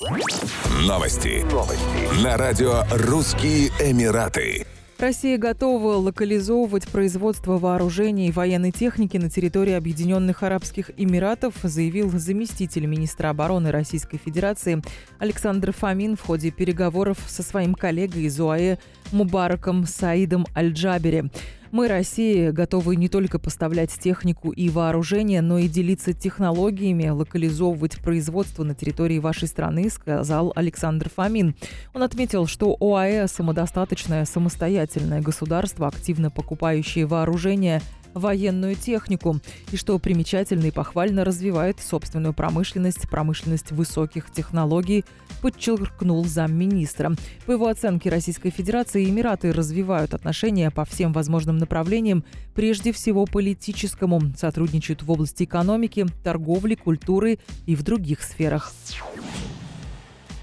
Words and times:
Новости. 0.00 1.44
Новости. 1.52 2.24
На 2.24 2.38
радио 2.38 2.84
«Русские 2.90 3.68
Эмираты». 3.78 4.66
Россия 4.98 5.36
готова 5.36 5.96
локализовывать 5.96 6.88
производство 6.88 7.58
вооружений 7.58 8.28
и 8.28 8.32
военной 8.32 8.72
техники 8.72 9.18
на 9.18 9.28
территории 9.28 9.74
Объединенных 9.74 10.42
Арабских 10.42 10.90
Эмиратов, 10.96 11.52
заявил 11.62 12.10
заместитель 12.18 12.86
министра 12.86 13.28
обороны 13.28 13.70
Российской 13.70 14.16
Федерации 14.16 14.82
Александр 15.18 15.72
Фомин 15.72 16.16
в 16.16 16.22
ходе 16.22 16.50
переговоров 16.50 17.18
со 17.28 17.42
своим 17.42 17.74
коллегой 17.74 18.22
из 18.22 18.40
УАЭ 18.40 18.78
Мубараком 19.12 19.86
Саидом 19.86 20.46
Аль-Джабери. 20.56 21.30
Мы, 21.72 21.86
Россия, 21.86 22.50
готовы 22.50 22.96
не 22.96 23.08
только 23.08 23.38
поставлять 23.38 23.92
технику 23.92 24.50
и 24.50 24.68
вооружение, 24.68 25.40
но 25.40 25.58
и 25.58 25.68
делиться 25.68 26.12
технологиями, 26.12 27.08
локализовывать 27.08 27.98
производство 27.98 28.64
на 28.64 28.74
территории 28.74 29.20
вашей 29.20 29.46
страны, 29.46 29.88
сказал 29.88 30.52
Александр 30.56 31.08
Фомин. 31.14 31.54
Он 31.94 32.02
отметил, 32.02 32.46
что 32.46 32.76
ОАЭ– 32.80 33.26
самодостаточное, 33.28 34.24
самостоятельное 34.24 35.20
государство, 35.20 35.86
активно 35.86 36.30
покупающее 36.30 37.06
вооружение– 37.06 37.80
военную 38.14 38.74
технику, 38.74 39.40
и 39.72 39.76
что 39.76 39.98
примечательно 39.98 40.66
и 40.66 40.70
похвально 40.70 41.24
развивает 41.24 41.80
собственную 41.80 42.34
промышленность, 42.34 43.08
промышленность 43.08 43.72
высоких 43.72 44.30
технологий, 44.30 45.04
подчеркнул 45.42 46.24
замминистра. 46.24 47.14
По 47.46 47.52
его 47.52 47.68
оценке, 47.68 48.10
Российская 48.10 48.50
Федерация 48.50 49.02
и 49.02 49.10
Эмираты 49.10 49.52
развивают 49.52 50.14
отношения 50.14 50.70
по 50.70 50.84
всем 50.84 51.12
возможным 51.12 51.58
направлениям, 51.58 52.24
прежде 52.54 52.92
всего 52.92 53.24
политическому, 53.24 54.20
сотрудничают 54.36 55.02
в 55.02 55.10
области 55.10 55.44
экономики, 55.44 56.06
торговли, 56.22 56.74
культуры 56.74 57.38
и 57.66 57.74
в 57.74 57.82
других 57.82 58.22
сферах. 58.22 58.72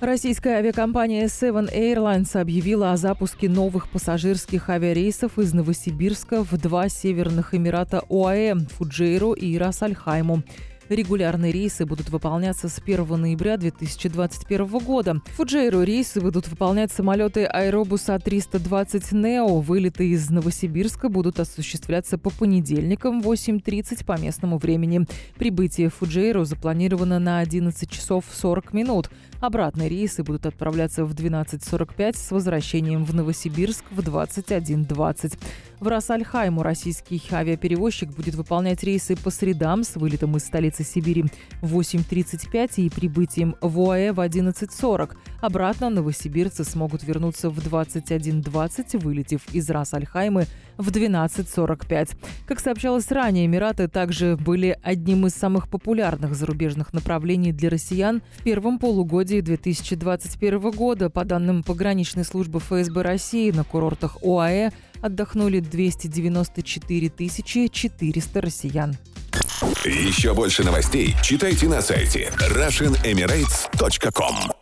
Российская 0.00 0.54
авиакомпания 0.56 1.26
Seven 1.26 1.70
Airlines 1.70 2.34
объявила 2.34 2.92
о 2.92 2.96
запуске 2.96 3.50
новых 3.50 3.90
пассажирских 3.90 4.70
авиарейсов 4.70 5.38
из 5.38 5.52
Новосибирска 5.52 6.42
в 6.42 6.56
два 6.56 6.88
северных 6.88 7.54
эмирата 7.54 8.02
ОАЭ– 8.08 8.54
Фуджейру 8.78 9.34
и 9.34 9.58
Рас-Аль-Хайму. 9.58 10.42
Регулярные 10.90 11.52
рейсы 11.52 11.86
будут 11.86 12.10
выполняться 12.10 12.68
с 12.68 12.80
1 12.80 13.06
ноября 13.06 13.56
2021 13.56 14.66
года. 14.80 15.22
В 15.24 15.36
Фуджейру 15.36 15.84
рейсы 15.84 16.20
будут 16.20 16.48
выполнять 16.48 16.90
самолеты 16.90 17.44
Аэробус 17.44 18.08
А320 18.08 19.14
Нео. 19.14 19.60
Вылеты 19.60 20.08
из 20.08 20.30
Новосибирска 20.30 21.08
будут 21.08 21.38
осуществляться 21.38 22.18
по 22.18 22.30
понедельникам 22.30 23.22
в 23.22 23.30
8.30 23.30 24.04
по 24.04 24.18
местному 24.18 24.58
времени. 24.58 25.06
Прибытие 25.38 25.90
в 25.90 25.94
Фуджейру 25.94 26.42
запланировано 26.42 27.20
на 27.20 27.38
11 27.38 27.88
часов 27.88 28.24
40 28.28 28.72
минут. 28.72 29.10
Обратные 29.40 29.88
рейсы 29.88 30.24
будут 30.24 30.44
отправляться 30.44 31.04
в 31.04 31.14
12.45 31.14 32.16
с 32.16 32.32
возвращением 32.32 33.04
в 33.04 33.14
Новосибирск 33.14 33.84
в 33.92 34.00
21.20. 34.00 35.38
В 35.80 35.88
Рас-Аль-Хайму 35.88 36.62
российский 36.62 37.22
авиаперевозчик 37.32 38.10
будет 38.10 38.34
выполнять 38.34 38.82
рейсы 38.82 39.16
по 39.16 39.30
средам 39.30 39.82
с 39.82 39.96
вылетом 39.96 40.36
из 40.36 40.44
столицы 40.44 40.84
Сибири 40.84 41.24
в 41.62 41.80
8.35 41.80 42.82
и 42.82 42.90
прибытием 42.90 43.56
в 43.62 43.80
ОАЭ 43.80 44.12
в 44.12 44.20
11.40. 44.20 45.16
Обратно 45.40 45.88
новосибирцы 45.88 46.64
смогут 46.64 47.02
вернуться 47.02 47.48
в 47.48 47.58
21.20, 47.58 48.98
вылетев 48.98 49.40
из 49.54 49.70
Рас-Аль-Хаймы 49.70 50.44
в 50.76 50.90
12.45. 50.90 52.10
Как 52.46 52.60
сообщалось 52.60 53.10
ранее, 53.10 53.46
Эмираты 53.46 53.88
также 53.88 54.36
были 54.36 54.78
одним 54.82 55.26
из 55.26 55.34
самых 55.34 55.68
популярных 55.68 56.34
зарубежных 56.34 56.92
направлений 56.92 57.52
для 57.52 57.70
россиян 57.70 58.20
в 58.36 58.42
первом 58.42 58.78
полугодии 58.78 59.40
2021 59.40 60.72
года. 60.72 61.08
По 61.08 61.24
данным 61.24 61.62
пограничной 61.62 62.24
службы 62.24 62.60
ФСБ 62.60 63.00
России, 63.00 63.50
на 63.50 63.64
курортах 63.64 64.18
ОАЭ 64.22 64.72
отдохнули 65.02 65.60
294 65.60 67.10
400 67.68 68.40
россиян. 68.40 68.96
Еще 69.84 70.32
больше 70.34 70.64
новостей 70.64 71.14
читайте 71.22 71.68
на 71.68 71.82
сайте 71.82 72.32
RussianEmirates.com 72.38 74.59